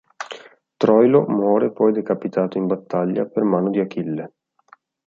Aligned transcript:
Troilo 0.77 1.27
muore 1.27 1.71
poi 1.71 1.91
decapitato 1.91 2.57
in 2.57 2.65
battaglia 2.65 3.27
per 3.27 3.43
mano 3.43 3.69
di 3.69 3.79
Achille. 3.79 4.33